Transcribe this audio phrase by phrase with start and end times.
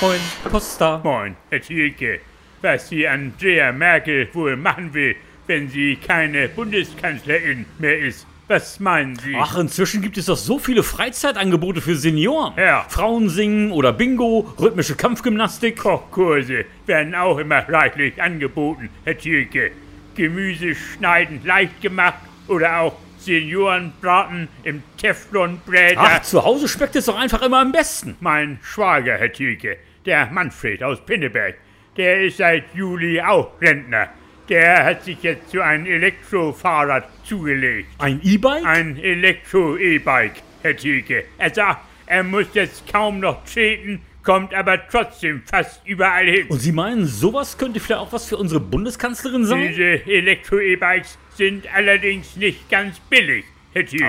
[0.00, 1.00] Moin, Costa.
[1.02, 2.20] Moin, Herr Thielke.
[2.62, 5.16] Was die Andrea Merkel wohl machen will,
[5.48, 8.24] wenn sie keine Bundeskanzlerin mehr ist.
[8.46, 9.34] Was meinen Sie?
[9.36, 12.54] Ach, inzwischen gibt es doch so viele Freizeitangebote für Senioren.
[12.56, 12.86] Ja.
[12.88, 15.78] Frauen singen oder Bingo, rhythmische Kampfgymnastik.
[15.78, 19.72] Kochkurse werden auch immer reichlich angeboten, Herr Thielke.
[20.14, 26.00] Gemüse schneiden leicht gemacht oder auch Seniorenbraten im Teflonbräter.
[26.00, 28.16] Ach, zu Hause schmeckt es doch einfach immer am besten.
[28.20, 31.56] Mein Schwager, Herr Thielke, der Manfred aus Pinneberg,
[31.96, 34.08] der ist seit Juli auch Rentner.
[34.48, 37.88] Der hat sich jetzt so ein Elektrofahrrad zugelegt.
[37.98, 38.64] Ein E-Bike?
[38.64, 41.24] Ein Elektro-E-Bike, Herr Thielke.
[41.36, 46.48] Er sagt, er muss jetzt kaum noch treten, kommt aber trotzdem fast überall hin.
[46.50, 49.68] Und Sie meinen, sowas könnte vielleicht auch was für unsere Bundeskanzlerin sein?
[49.68, 53.46] Diese Elektro-E-Bikes sind allerdings nicht ganz billig.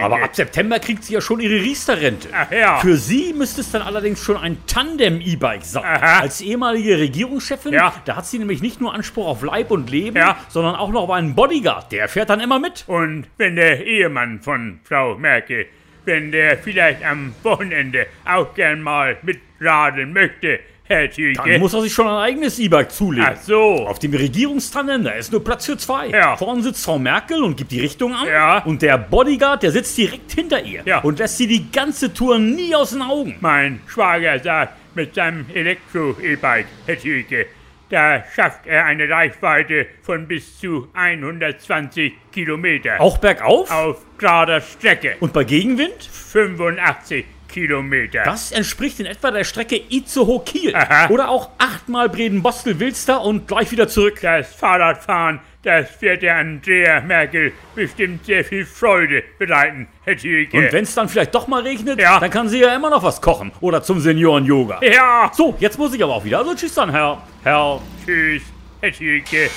[0.01, 2.27] Aber ab September kriegt sie ja schon ihre Riester-Rente.
[2.33, 2.79] Ach ja.
[2.79, 5.85] Für sie müsste es dann allerdings schon ein Tandem-E-Bike sein.
[5.85, 6.19] Aha.
[6.19, 7.93] Als ehemalige Regierungschefin, Ja.
[8.03, 10.37] da hat sie nämlich nicht nur Anspruch auf Leib und Leben, Ja.
[10.49, 11.93] sondern auch noch auf einen Bodyguard.
[11.93, 12.83] Der fährt dann immer mit.
[12.87, 15.67] Und wenn der Ehemann von Frau Merkel,
[16.05, 21.47] wenn der vielleicht am Wochenende auch gern mal mitradeln möchte, Herr Thielke.
[21.47, 23.29] Dann muss er sich schon ein eigenes E-Bike zulegen.
[23.31, 23.85] Ach so.
[23.87, 26.07] Auf dem Regierungstandem, da ist nur Platz für zwei.
[26.07, 26.35] Ja.
[26.35, 28.27] Vorne sitzt Frau Merkel und gibt die Richtung an.
[28.27, 28.63] Ja.
[28.63, 30.81] Und der Bodyguard, der sitzt direkt hinter ihr.
[30.85, 30.99] Ja.
[31.01, 33.35] Und lässt sie die ganze Tour nie aus den Augen.
[33.39, 37.45] Mein Schwager sagt, mit seinem Elektro-E-Bike, Herr Thielke,
[37.89, 42.99] da schafft er eine Reichweite von bis zu 120 Kilometer.
[42.99, 43.71] Auch bergauf?
[43.71, 45.15] Auf gerader Strecke.
[45.19, 46.03] Und bei Gegenwind?
[46.03, 48.23] 85 Kilometer.
[48.23, 50.73] Das entspricht in etwa der Strecke Itzehoe-Kiel.
[51.09, 54.19] Oder auch achtmal Breden-Bostel-Wilster und gleich wieder zurück.
[54.21, 60.57] Das Fahrradfahren, das wird der Andrea Merkel bestimmt sehr viel Freude bereiten, Herr Thielke.
[60.57, 62.19] Und wenn es dann vielleicht doch mal regnet, Ja.
[62.19, 63.51] dann kann sie ja immer noch was kochen.
[63.59, 64.79] Oder zum Senioren-Yoga.
[64.83, 66.39] Ja, So, jetzt muss ich aber auch wieder.
[66.39, 67.21] Also tschüss dann, Herr.
[67.43, 67.81] Herr.
[68.05, 68.43] tschüss,
[68.81, 69.49] Herr Thielke.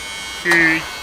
[0.43, 1.02] Tschüss.